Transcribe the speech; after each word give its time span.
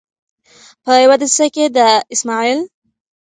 په 0.83 0.91
یوه 1.03 1.15
دسیسه 1.21 1.45
کې 1.53 1.65
د 1.75 1.77
اسمعیل 2.13 2.59